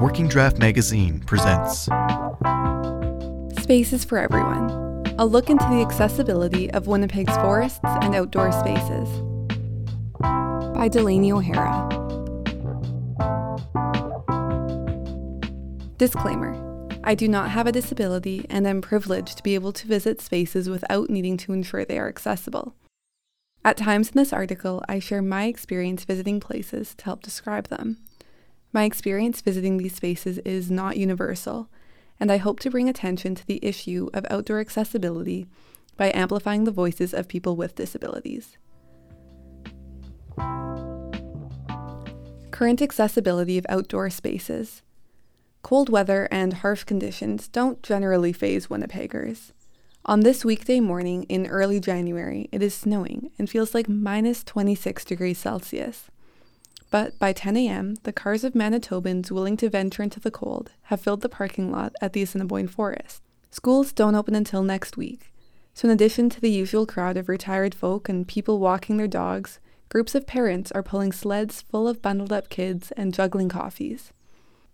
[0.00, 1.88] Working Draft Magazine presents
[3.62, 4.68] Spaces for Everyone
[5.18, 9.08] a look into the accessibility of Winnipeg's forests and outdoor spaces.
[10.20, 11.88] By Delaney O'Hara.
[15.96, 16.54] Disclaimer
[17.02, 20.68] I do not have a disability and am privileged to be able to visit spaces
[20.68, 22.74] without needing to ensure they are accessible.
[23.64, 27.96] At times in this article, I share my experience visiting places to help describe them.
[28.72, 31.68] My experience visiting these spaces is not universal,
[32.18, 35.46] and I hope to bring attention to the issue of outdoor accessibility
[35.96, 38.58] by amplifying the voices of people with disabilities.
[42.50, 44.82] Current accessibility of outdoor spaces.
[45.62, 49.52] Cold weather and harsh conditions don't generally faze Winnipeggers.
[50.04, 55.04] On this weekday morning in early January, it is snowing and feels like minus 26
[55.04, 56.10] degrees Celsius.
[56.90, 61.00] But by 10 a.m., the cars of Manitobans willing to venture into the cold have
[61.00, 63.22] filled the parking lot at the Assiniboine Forest.
[63.50, 65.32] Schools don't open until next week,
[65.74, 69.58] so in addition to the usual crowd of retired folk and people walking their dogs,
[69.88, 74.12] groups of parents are pulling sleds full of bundled up kids and juggling coffees.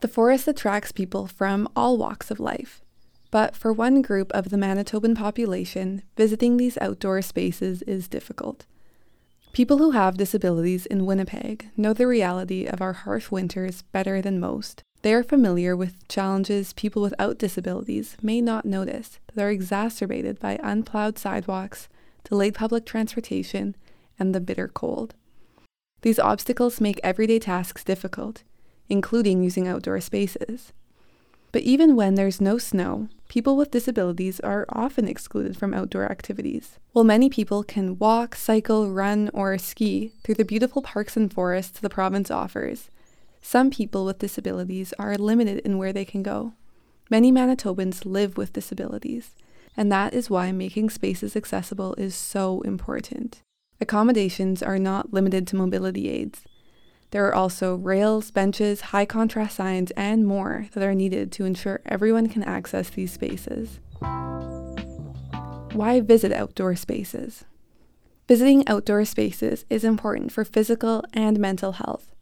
[0.00, 2.82] The forest attracts people from all walks of life,
[3.30, 8.66] but for one group of the Manitoban population, visiting these outdoor spaces is difficult.
[9.52, 14.40] People who have disabilities in Winnipeg know the reality of our harsh winters better than
[14.40, 14.82] most.
[15.02, 20.58] They are familiar with challenges people without disabilities may not notice that are exacerbated by
[20.62, 21.90] unplowed sidewalks,
[22.24, 23.76] delayed public transportation,
[24.18, 25.14] and the bitter cold.
[26.00, 28.44] These obstacles make everyday tasks difficult,
[28.88, 30.72] including using outdoor spaces.
[31.52, 36.78] But even when there's no snow, people with disabilities are often excluded from outdoor activities.
[36.92, 41.78] While many people can walk, cycle, run, or ski through the beautiful parks and forests
[41.78, 42.88] the province offers,
[43.42, 46.54] some people with disabilities are limited in where they can go.
[47.10, 49.34] Many Manitobans live with disabilities,
[49.76, 53.42] and that is why making spaces accessible is so important.
[53.78, 56.44] Accommodations are not limited to mobility aids.
[57.12, 61.82] There are also rails, benches, high contrast signs, and more that are needed to ensure
[61.84, 63.80] everyone can access these spaces.
[65.74, 67.44] Why visit outdoor spaces?
[68.28, 72.14] Visiting outdoor spaces is important for physical and mental health.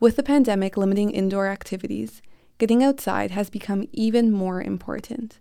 [0.00, 2.20] With the pandemic limiting indoor activities,
[2.58, 5.38] getting outside has become even more important.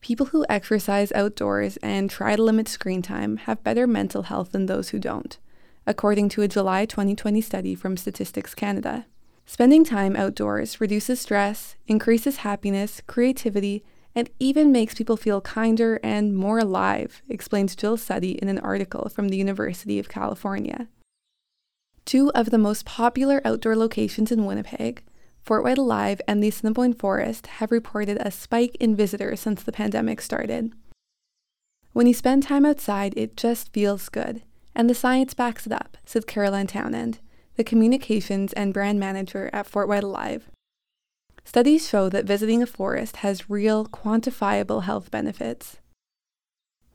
[0.00, 4.64] People who exercise outdoors and try to limit screen time have better mental health than
[4.64, 5.38] those who don't
[5.86, 9.06] according to a July 2020 study from Statistics Canada.
[9.46, 13.84] Spending time outdoors reduces stress, increases happiness, creativity,
[14.14, 19.08] and even makes people feel kinder and more alive, explains Jill Suttie in an article
[19.08, 20.88] from the University of California.
[22.04, 25.02] Two of the most popular outdoor locations in Winnipeg,
[25.42, 29.72] Fort Whyte Alive and the Assiniboine Forest, have reported a spike in visitors since the
[29.72, 30.72] pandemic started.
[31.92, 34.42] When you spend time outside, it just feels good.
[34.74, 37.20] And the science backs it up, said Caroline Townend,
[37.56, 40.50] the communications and brand manager at Fort Whyte Alive.
[41.44, 45.76] Studies show that visiting a forest has real, quantifiable health benefits.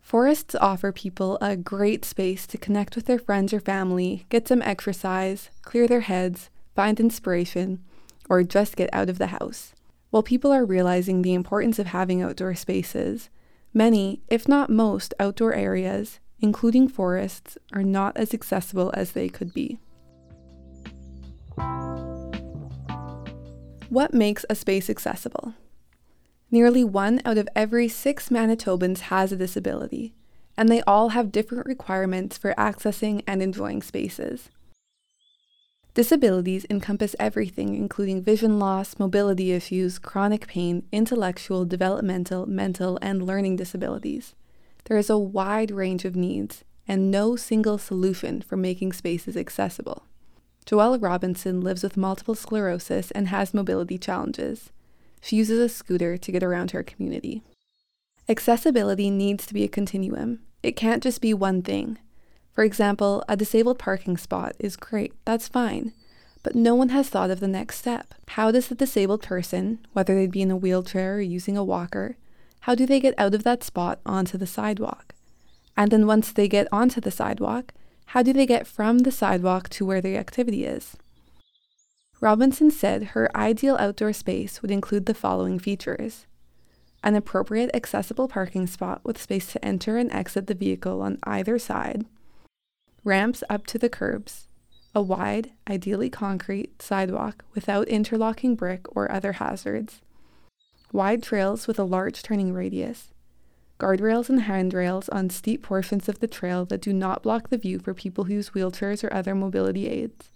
[0.02, 4.62] Forests offer people a great space to connect with their friends or family, get some
[4.64, 7.84] exercise, clear their heads, find inspiration,
[8.28, 9.74] or just get out of the house.
[10.10, 13.30] While people are realizing the importance of having outdoor spaces,
[13.72, 19.54] many, if not most, outdoor areas including forests, are not as accessible as they could
[19.54, 19.80] be.
[23.90, 25.56] What makes a space accessible?
[26.52, 30.14] Nearly one out of every six Manitobans has a disability,
[30.56, 34.50] and they all have different requirements for accessing and enjoying spaces.
[35.96, 43.56] Disabilities encompass everything, including vision loss, mobility issues, chronic pain, intellectual, developmental, mental, and learning
[43.56, 44.36] disabilities.
[44.90, 50.04] There is a wide range of needs and no single solution for making spaces accessible.
[50.66, 54.72] Joelle Robinson lives with multiple sclerosis and has mobility challenges.
[55.22, 57.44] She uses a scooter to get around her community.
[58.28, 60.40] Accessibility needs to be a continuum.
[60.64, 62.00] It can't just be one thing.
[62.52, 65.94] For example, a disabled parking spot is great, that's fine.
[66.42, 68.16] But no one has thought of the next step.
[68.30, 72.18] How does the disabled person, whether they'd be in a wheelchair or using a walker,
[72.62, 75.14] how do they get out of that spot onto the sidewalk?
[75.78, 77.74] And then once they get onto the sidewalk,
[78.08, 80.98] how do they get from the sidewalk to where the activity is?
[82.22, 86.26] Robinson said her ideal outdoor space would include the following features
[87.02, 91.58] an appropriate accessible parking spot with space to enter and exit the vehicle on either
[91.58, 92.06] side,
[93.04, 94.48] ramps up to the curbs,
[94.94, 100.02] a wide, ideally concrete, sidewalk without interlocking brick or other hazards,
[100.92, 103.10] wide trails with a large turning radius,
[103.80, 107.80] guardrails and handrails on steep portions of the trail that do not block the view
[107.80, 110.30] for people who use wheelchairs or other mobility aids,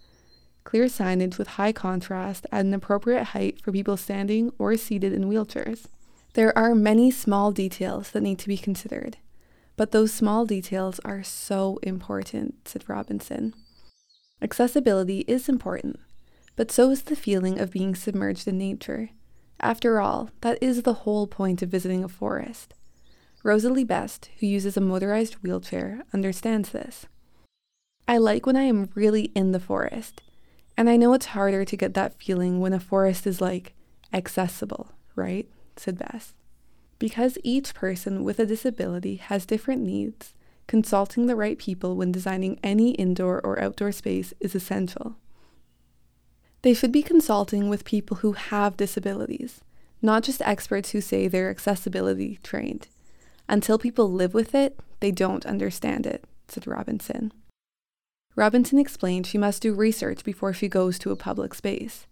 [0.63, 5.25] clear signage with high contrast at an appropriate height for people standing or seated in
[5.25, 5.85] wheelchairs.
[6.33, 9.17] There are many small details that need to be considered,
[9.75, 13.53] but those small details are so important, said Robinson.
[14.41, 15.99] Accessibility is important,
[16.55, 19.09] but so is the feeling of being submerged in nature.
[19.63, 22.73] After all, that is the whole point of visiting a forest.
[23.43, 27.05] Rosalie Best, who uses a motorized wheelchair, understands this.
[28.05, 30.21] I like when I am really in the forest,
[30.75, 33.73] and I know it's harder to get that feeling when a forest is like
[34.11, 35.47] accessible, right?
[35.77, 36.33] said Best.
[36.99, 40.33] Because each person with a disability has different needs,
[40.67, 45.15] consulting the right people when designing any indoor or outdoor space is essential.
[46.63, 49.61] They should be consulting with people who have disabilities,
[50.01, 52.87] not just experts who say they're accessibility trained.
[53.49, 57.33] Until people live with it, they don't understand it, said Robinson.
[58.37, 62.07] Robinson explained she must do research before she goes to a public space.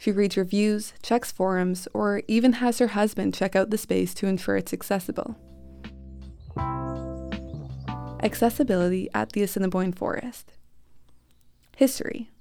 [0.00, 4.26] She reads reviews, checks forums, or even has her husband check out the space to
[4.26, 5.36] ensure it's accessible.
[8.20, 10.54] Accessibility at the Assiniboine Forest.
[11.76, 12.31] History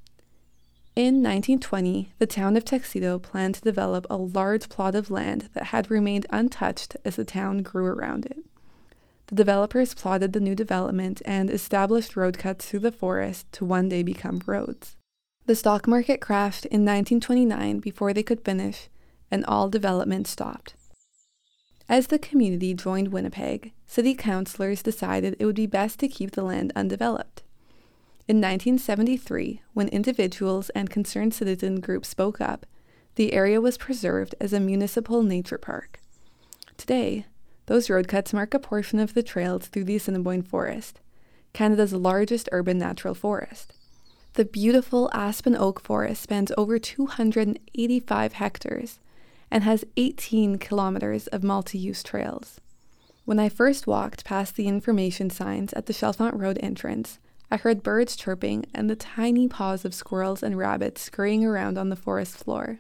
[0.93, 5.67] In 1920, the town of Tuxedo planned to develop a large plot of land that
[5.67, 8.39] had remained untouched as the town grew around it.
[9.27, 13.88] The developers plotted the new development and established road cuts through the forest to one
[13.88, 14.97] day become roads.
[15.45, 18.89] The stock market crashed in 1929 before they could finish,
[19.31, 20.75] and all development stopped.
[21.88, 26.43] As the community joined Winnipeg, city councillors decided it would be best to keep the
[26.43, 27.43] land undeveloped.
[28.31, 32.66] In 1973, when individuals and concerned citizen groups spoke up,
[33.16, 36.00] the area was preserved as a municipal nature park.
[36.78, 37.25] Today,
[37.66, 41.01] those road cuts mark a portion of the trails through the Assiniboine Forest,
[41.51, 43.74] Canada's largest urban natural forest.
[44.36, 49.00] The beautiful aspen oak forest spans over 285 hectares
[49.51, 52.62] and has 18 kilometers of multi use trails.
[53.25, 57.19] When I first walked past the information signs at the Chalfont Road entrance,
[57.53, 61.89] I heard birds chirping and the tiny paws of squirrels and rabbits scurrying around on
[61.89, 62.80] the forest floor.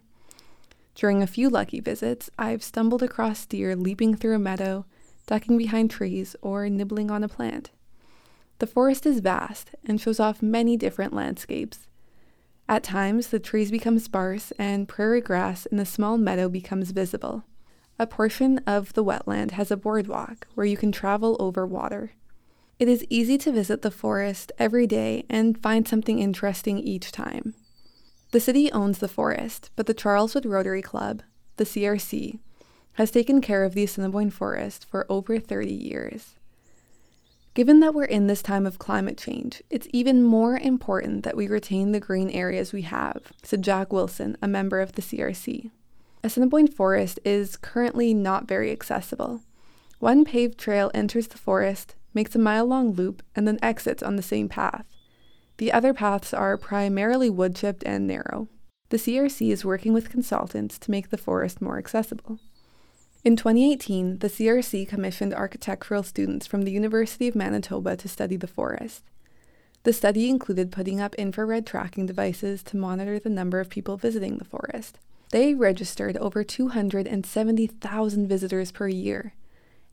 [0.95, 4.85] During a few lucky visits, I've stumbled across deer leaping through a meadow,
[5.27, 7.71] ducking behind trees, or nibbling on a plant.
[8.59, 11.89] The forest is vast and shows off many different landscapes.
[12.69, 17.43] At times, the trees become sparse and prairie grass in the small meadow becomes visible.
[17.99, 22.11] A portion of the wetland has a boardwalk where you can travel over water.
[22.81, 27.53] It is easy to visit the forest every day and find something interesting each time.
[28.31, 31.21] The city owns the forest, but the Charleswood Rotary Club,
[31.57, 32.39] the CRC,
[32.93, 36.33] has taken care of the Assiniboine Forest for over 30 years.
[37.53, 41.47] Given that we're in this time of climate change, it's even more important that we
[41.47, 45.69] retain the green areas we have, said Jack Wilson, a member of the CRC.
[46.23, 49.41] Assiniboine Forest is currently not very accessible.
[49.99, 54.15] One paved trail enters the forest, makes a mile long loop, and then exits on
[54.15, 54.85] the same path.
[55.57, 58.47] The other paths are primarily wood chipped and narrow.
[58.89, 62.39] The CRC is working with consultants to make the forest more accessible.
[63.23, 68.47] In 2018, the CRC commissioned architectural students from the University of Manitoba to study the
[68.47, 69.03] forest.
[69.83, 74.37] The study included putting up infrared tracking devices to monitor the number of people visiting
[74.37, 74.97] the forest.
[75.31, 79.33] They registered over 270,000 visitors per year,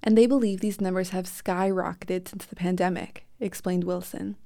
[0.03, 4.37] and they believe these numbers have skyrocketed since the pandemic, explained Wilson.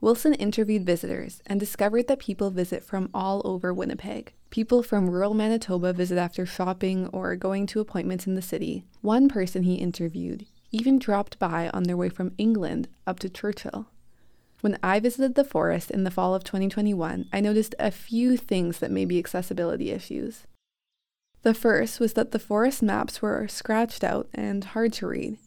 [0.00, 4.32] Wilson interviewed visitors and discovered that people visit from all over Winnipeg.
[4.50, 8.84] People from rural Manitoba visit after shopping or going to appointments in the city.
[9.00, 13.86] One person he interviewed even dropped by on their way from England up to Churchill.
[14.62, 18.78] When I visited the forest in the fall of 2021, I noticed a few things
[18.78, 20.46] that may be accessibility issues.
[21.42, 25.38] The first was that the forest maps were scratched out and hard to read,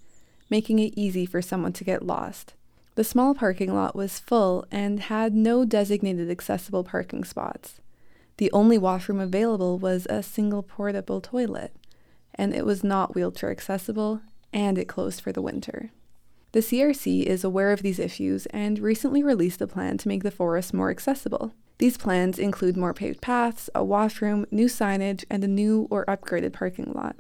[0.49, 2.53] making it easy for someone to get lost.
[2.95, 7.79] The small parking lot was full and had no designated accessible parking spots.
[8.37, 11.73] The only washroom available was a single portable toilet,
[12.33, 14.21] and it was not wheelchair accessible,
[14.51, 15.91] and it closed for the winter.
[16.51, 20.31] The CRC is aware of these issues and recently released a plan to make the
[20.31, 21.53] forest more accessible.
[21.77, 26.53] These plans include more paved paths, a washroom, new signage, and a new or upgraded
[26.53, 27.17] parking lot.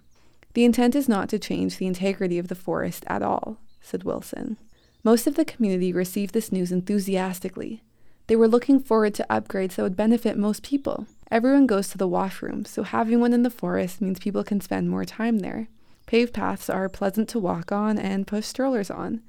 [0.53, 4.55] The intent is not to change the integrity of the forest at all, said Wilson.
[5.03, 7.83] Most of the community received this news enthusiastically,
[8.27, 11.05] They were looking forward to upgrades that would benefit most people.
[11.29, 14.89] Everyone goes to the washroom, so having one in the forest means people can spend
[14.89, 15.67] more time there.
[16.07, 19.21] Paved paths are pleasant to walk on and push strollers on,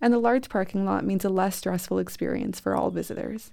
[0.00, 3.52] and a large parking lot means a less stressful experience for all visitors.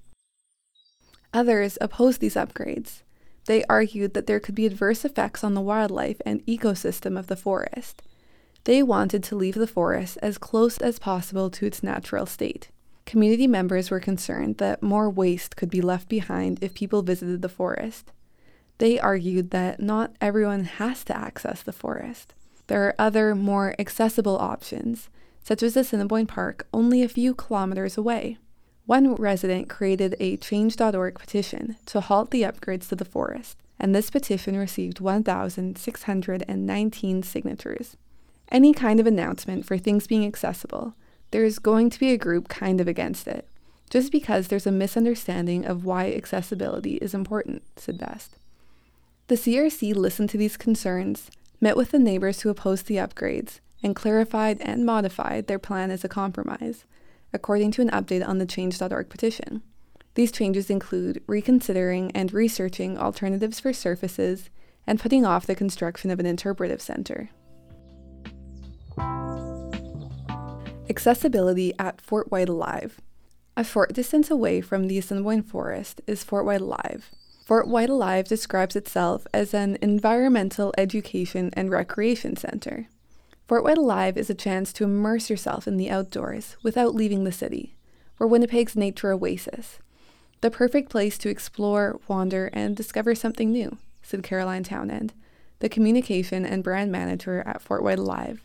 [1.34, 3.02] Others opposed these upgrades.
[3.46, 7.36] They argued that there could be adverse effects on the wildlife and ecosystem of the
[7.36, 8.02] forest.
[8.66, 12.70] They wanted to leave the forest as close as possible to its natural state.
[13.06, 17.50] Community members were concerned that more waste could be left behind if people visited the
[17.50, 18.12] forest.
[18.78, 22.34] They argued that not everyone has to access the forest.
[22.68, 25.10] There are other, more accessible options,
[25.44, 28.38] such as Assiniboine Park, only a few kilometers away.
[28.90, 34.10] One resident created a Change.org petition to halt the upgrades to the forest, and this
[34.10, 37.98] petition received 1,619 signatures.
[38.52, 40.96] Any kind of announcement for things being accessible,
[41.30, 43.48] there is going to be a group kind of against it,
[43.92, 48.38] just because there's a misunderstanding of why accessibility is important, said Best.
[49.28, 51.30] The CRC listened to these concerns,
[51.62, 56.04] met with the neighbors who opposed the upgrades, and clarified and modified their plan as
[56.04, 56.86] a compromise,
[57.34, 59.62] according to an update on the Change.org petition.
[60.16, 64.50] These changes include reconsidering and researching alternatives for surfaces
[64.86, 67.30] and putting off the construction of an interpretive center.
[70.90, 73.00] Accessibility at Fort Whyte Alive.
[73.56, 77.12] A short distance away from the Assiniboine Forest is Fort Whyte Alive.
[77.46, 82.88] Fort Whyte Alive describes itself as an environmental education and recreation center.
[83.50, 87.32] Fort Whyte Alive is a chance to immerse yourself in the outdoors without leaving the
[87.32, 87.76] city.
[88.20, 89.80] We're Winnipeg's nature oasis.
[90.42, 95.14] The perfect place to explore, wander, and discover something new, said Caroline Townend,
[95.62, 98.44] the communication and brand manager at Fort Whyte Alive.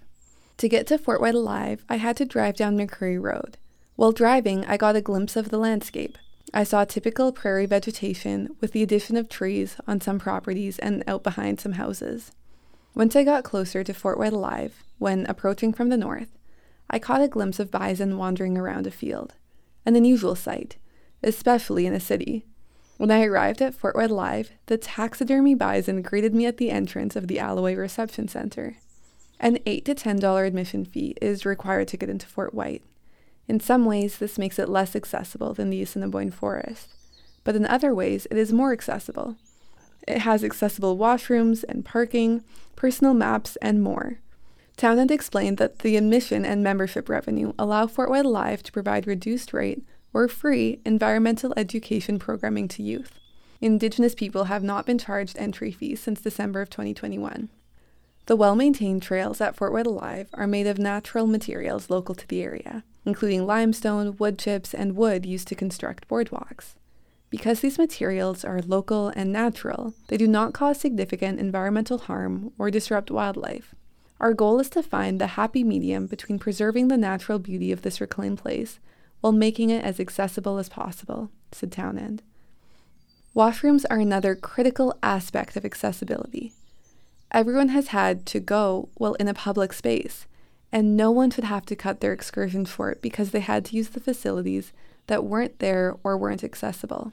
[0.56, 3.58] To get to Fort Whyte Alive, I had to drive down McCreary Road.
[3.96, 6.16] While driving, I got a glimpse of the landscape.
[6.54, 11.22] I saw typical prairie vegetation with the addition of trees on some properties and out
[11.22, 12.32] behind some houses.
[12.94, 16.28] Once I got closer to Fort Whyte Alive, when approaching from the north,
[16.88, 19.34] I caught a glimpse of bison wandering around a field,
[19.84, 20.76] an unusual sight,
[21.20, 22.44] especially in a city.
[22.96, 27.16] When I arrived at Fort Whyte Alive, the taxidermy bison greeted me at the entrance
[27.16, 28.76] of the Alloway Reception Center.
[29.40, 32.84] An 8 to $10 admission fee is required to get into Fort Whyte.
[33.48, 36.94] In some ways, this makes it less accessible than the Assiniboine Forest,
[37.42, 39.36] but in other ways, it is more accessible.
[40.06, 42.44] It has accessible washrooms and parking,
[42.76, 44.18] personal maps, and more.
[44.76, 49.52] Townend explained that the admission and membership revenue allow Fort Whyte Alive to provide reduced
[49.52, 53.18] rate or free environmental education programming to youth.
[53.60, 57.48] Indigenous people have not been charged entry fees since December of 2021.
[58.26, 62.26] The well maintained trails at Fort Whyte Alive are made of natural materials local to
[62.26, 66.74] the area, including limestone, wood chips, and wood used to construct boardwalks.
[67.36, 72.70] Because these materials are local and natural, they do not cause significant environmental harm or
[72.70, 73.74] disrupt wildlife.
[74.20, 78.00] Our goal is to find the happy medium between preserving the natural beauty of this
[78.00, 78.78] reclaimed place
[79.20, 82.22] while making it as accessible as possible, said Townend.
[83.34, 86.52] Washrooms are another critical aspect of accessibility.
[87.32, 90.28] Everyone has had to go while in a public space,
[90.70, 93.88] and no one should have to cut their excursion short because they had to use
[93.88, 94.72] the facilities
[95.08, 97.12] that weren't there or weren't accessible.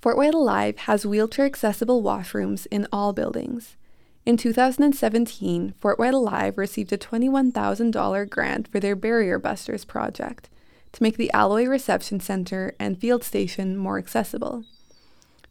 [0.00, 3.76] Fort Whyte Alive has wheelchair accessible washrooms in all buildings.
[4.24, 10.48] In 2017, Fort Whyte Alive received a $21,000 grant for their Barrier Busters project
[10.92, 14.64] to make the Alloway Reception Center and Field Station more accessible.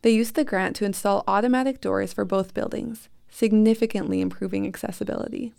[0.01, 5.53] They used the grant to install automatic doors for both buildings, significantly improving accessibility.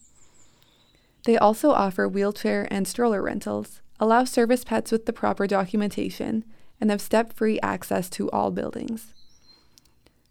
[1.26, 6.44] They also offer wheelchair and stroller rentals, allow service pets with the proper documentation,
[6.80, 9.12] and have step free access to all buildings.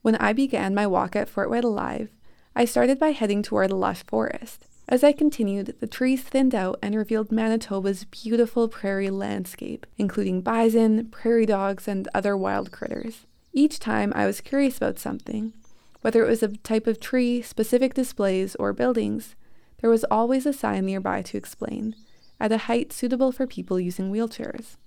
[0.01, 2.09] When I began my walk at Fort Whyte Alive,
[2.55, 4.65] I started by heading toward a lush forest.
[4.87, 11.09] As I continued, the trees thinned out and revealed Manitoba's beautiful prairie landscape, including bison,
[11.09, 13.27] prairie dogs, and other wild critters.
[13.53, 15.53] Each time I was curious about something,
[16.01, 19.35] whether it was a type of tree, specific displays, or buildings,
[19.81, 21.95] there was always a sign nearby to explain,
[22.39, 24.77] at a height suitable for people using wheelchairs.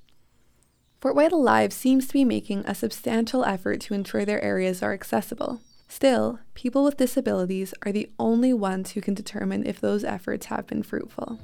[1.02, 4.92] Fort Whyte Alive seems to be making a substantial effort to ensure their areas are
[4.92, 5.60] accessible.
[5.88, 10.68] Still, people with disabilities are the only ones who can determine if those efforts have
[10.68, 11.40] been fruitful.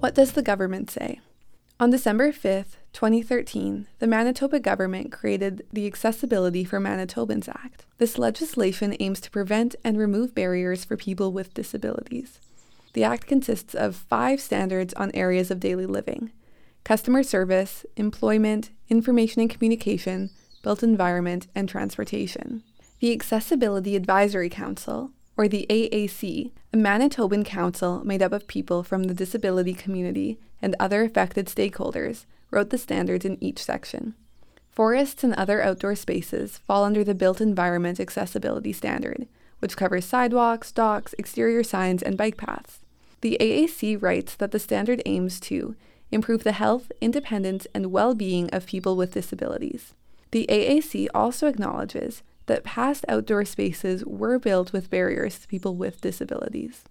[0.00, 1.20] What does the government say?
[1.78, 7.84] On December 5th, 2013, the Manitoba government created the Accessibility for Manitobans Act.
[7.98, 12.40] This legislation aims to prevent and remove barriers for people with disabilities.
[12.92, 16.32] The Act consists of five standards on areas of daily living
[16.82, 20.30] customer service, employment, information and communication,
[20.62, 22.62] built environment, and transportation.
[23.00, 29.04] The Accessibility Advisory Council, or the AAC, a Manitoban council made up of people from
[29.04, 34.14] the disability community and other affected stakeholders, wrote the standards in each section.
[34.70, 39.26] Forests and other outdoor spaces fall under the Built Environment Accessibility Standard,
[39.60, 42.80] which covers sidewalks, docks, exterior signs, and bike paths.
[43.20, 45.76] The AAC writes that the standard aims to
[46.10, 49.94] improve the health, independence, and well being of people with disabilities.
[50.32, 56.00] The AAC also acknowledges that past outdoor spaces were built with barriers to people with
[56.00, 56.82] disabilities.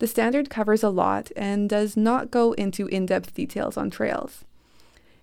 [0.00, 4.44] The standard covers a lot and does not go into in depth details on trails.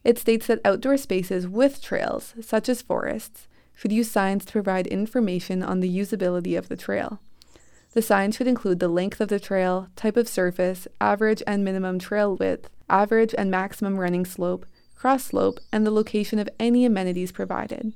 [0.03, 3.48] It states that outdoor spaces with trails, such as forests,
[3.79, 7.21] should use signs to provide information on the usability of the trail.
[7.93, 11.98] The sign should include the length of the trail, type of surface, average and minimum
[11.98, 14.65] trail width, average and maximum running slope,
[14.98, 17.93] cross slope, and the location of any amenities provided.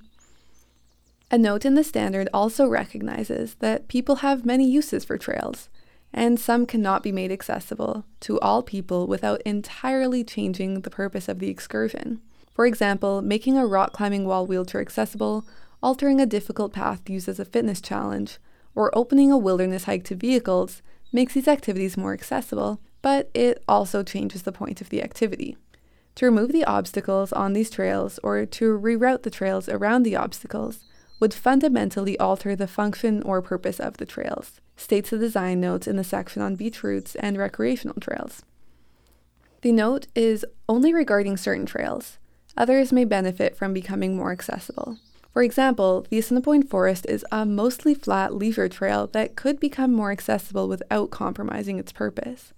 [1.29, 5.67] A note in the standard also recognizes that people have many uses for trails,
[6.13, 11.39] and some cannot be made accessible to all people without entirely changing the purpose of
[11.39, 12.21] the excursion.
[12.53, 15.43] For example, making a rock climbing wall wheelchair accessible,
[15.83, 18.39] altering a difficult path used as a fitness challenge,
[18.73, 24.01] or opening a wilderness hike to vehicles makes these activities more accessible, but it also
[24.01, 25.57] changes the point of the activity.
[26.15, 30.85] To remove the obstacles on these trails or to reroute the trails around the obstacles
[31.19, 35.97] would fundamentally alter the function or purpose of the trails, states the design notes in
[35.97, 38.43] the section on beach routes and recreational trails.
[39.61, 42.19] The note is only regarding certain trails.
[42.57, 44.97] Others may benefit from becoming more accessible.
[45.33, 50.11] For example, the Assiniboine Forest is a mostly flat leisure trail that could become more
[50.11, 52.53] accessible without compromising its purpose.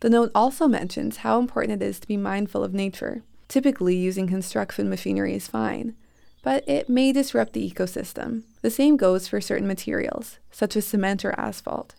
[0.00, 3.22] The note also mentions how important it is to be mindful of nature.
[3.48, 5.94] Typically, using construction machinery is fine,
[6.42, 8.44] but it may disrupt the ecosystem.
[8.62, 11.96] The same goes for certain materials, such as cement or asphalt.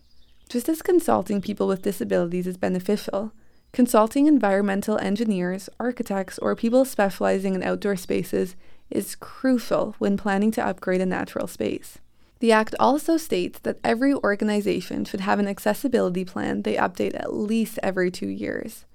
[0.49, 3.33] Just as consulting people with disabilities is beneficial,
[3.71, 8.55] consulting environmental engineers, architects, or people specializing in outdoor spaces
[8.89, 11.99] is crucial when planning to upgrade a natural space.
[12.39, 17.33] The Act also states that every organization should have an accessibility plan they update at
[17.33, 18.85] least every two years.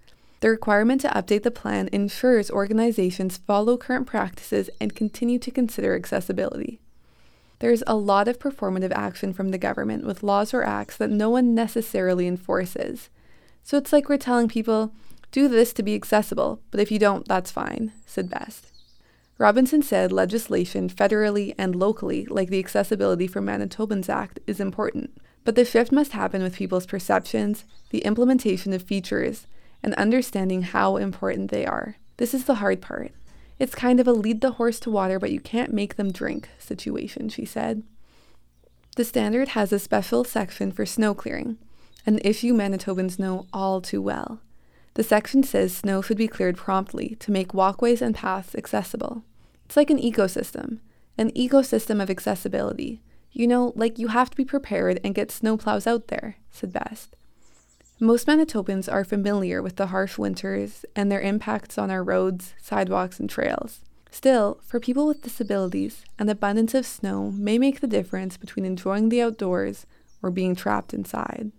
[0.40, 5.94] The requirement to update the plan ensures organizations follow current practices and continue to consider
[5.94, 6.80] accessibility.
[7.60, 11.30] There's a lot of performative action from the government with laws or acts that no
[11.30, 13.08] one necessarily enforces.
[13.62, 14.92] So it's like we're telling people,
[15.30, 18.71] do this to be accessible, but if you don't, that's fine, said Best.
[19.42, 25.56] Robinson said legislation federally and locally, like the Accessibility for Manitobans Act, is important, but
[25.56, 29.48] the shift must happen with people's perceptions, the implementation of features,
[29.82, 31.96] and understanding how important they are.
[32.18, 33.10] This is the hard part.
[33.58, 36.48] It's kind of a lead the horse to water, but you can't make them drink
[36.60, 37.82] situation, she said.
[38.94, 41.58] The standard has a special section for snow clearing,
[42.06, 44.40] an issue Manitobans know all too well.
[44.94, 49.24] The section says snow should be cleared promptly to make walkways and paths accessible.
[49.72, 50.80] It's like an ecosystem,
[51.16, 53.00] an ecosystem of accessibility.
[53.30, 57.16] You know, like you have to be prepared and get snowplows out there, said Best.
[57.98, 63.18] Most Manitobans are familiar with the harsh winters and their impacts on our roads, sidewalks,
[63.18, 63.80] and trails.
[64.10, 69.08] Still, for people with disabilities, an abundance of snow may make the difference between enjoying
[69.08, 69.86] the outdoors
[70.22, 71.50] or being trapped inside.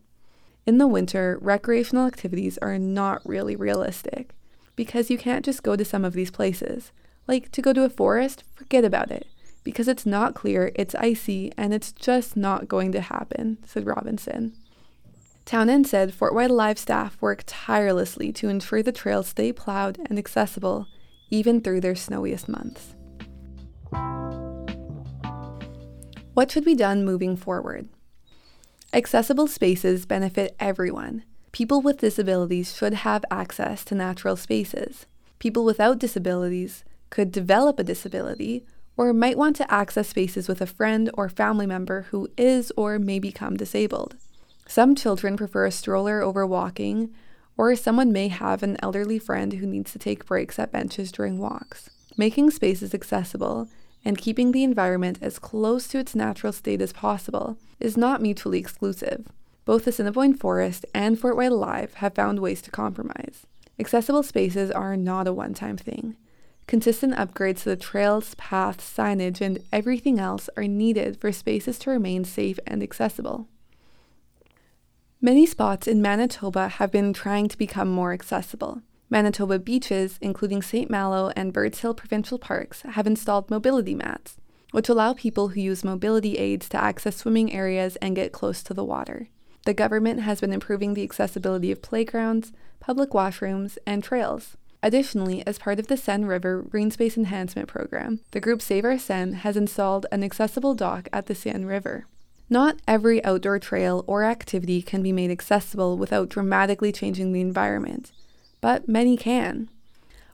[0.68, 4.36] In the winter, recreational activities are not really realistic
[4.76, 6.92] because you can't just go to some of these places.
[7.28, 9.28] Like to go to a forest, forget about it.
[9.64, 14.54] Because it's not clear, it's icy, and it's just not going to happen, said Robinson.
[15.46, 20.18] Townend said Fort Whyte Alive staff work tirelessly to ensure the trails stay plowed and
[20.18, 20.88] accessible,
[21.30, 22.96] even through their snowiest months.
[26.34, 27.90] What should be done moving forward?
[28.92, 31.24] Accessible spaces benefit everyone.
[31.52, 35.06] People with disabilities should have access to natural spaces.
[35.40, 36.84] People without disabilities
[37.14, 38.66] could develop a disability,
[38.98, 42.98] or might want to access spaces with a friend or family member who is or
[42.98, 44.16] may become disabled.
[44.66, 47.14] Some children prefer a stroller over walking,
[47.56, 51.38] or someone may have an elderly friend who needs to take breaks at benches during
[51.38, 51.92] walks.
[52.18, 53.68] Making spaces accessible
[54.04, 58.58] and keeping the environment as close to its natural state as possible is not mutually
[58.58, 59.28] exclusive.
[59.66, 63.46] Both the Assiniboine Forest and Fort Whyte Alive have found ways to compromise.
[63.78, 66.16] Accessible spaces are not a one time thing.
[66.68, 71.90] Consistent upgrades to the trails, paths, signage, and everything else are needed for spaces to
[71.90, 73.48] remain safe and accessible.
[75.22, 78.82] Many spots in Manitoba have been trying to become more accessible.
[79.10, 80.90] Manitoba beaches, including St.
[80.90, 84.38] Malo and Birds Hill Provincial Parks, have installed mobility mats,
[84.72, 88.74] which allow people who use mobility aids to access swimming areas and get close to
[88.74, 89.30] the water.
[89.66, 94.58] The government has been improving the accessibility of playgrounds, public washrooms, and trails.
[94.84, 99.00] Additionally, as part of the Seine River Green Space Enhancement Program, the group Save Our
[99.00, 102.06] Seine has installed an accessible dock at the Seine River.
[102.50, 108.12] Not every outdoor trail or activity can be made accessible without dramatically changing the environment,
[108.60, 109.70] but many can.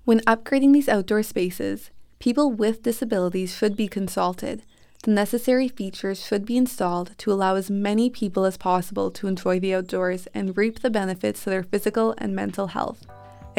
[0.04, 4.64] When upgrading these outdoor spaces, people with disabilities should be consulted.
[5.04, 9.60] The necessary features should be installed to allow as many people as possible to enjoy
[9.60, 13.06] the outdoors and reap the benefits to their physical and mental health.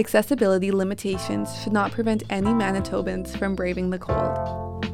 [0.00, 4.86] Accessibility limitations should not prevent any Manitobans from braving the cold.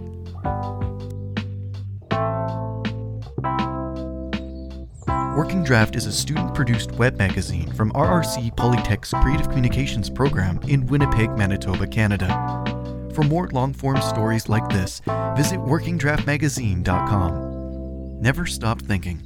[5.37, 10.89] Working Draft is a student produced web magazine from RRC Polytech's Creative Communications program in
[10.89, 12.65] Winnipeg, Manitoba, Canada.
[13.15, 15.03] For more long form stories like this,
[15.37, 18.21] visit workingdraftmagazine.com.
[18.21, 19.26] Never stop thinking.